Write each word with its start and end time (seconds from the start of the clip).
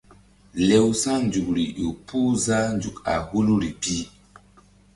Lewsa̧ 0.67 1.15
nzukri 1.25 1.65
ƴo 1.81 1.87
puh 2.05 2.31
zah 2.45 2.67
nzuk 2.75 2.97
a 3.13 3.15
huluri 3.27 3.69
pi. 3.81 3.97